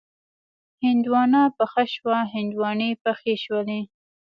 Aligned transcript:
هندواڼه 0.85 1.41
پخه 1.57 1.83
شوه، 1.93 2.17
هندواڼې 2.33 2.89
پخې 3.03 3.33
شولې 3.43 3.81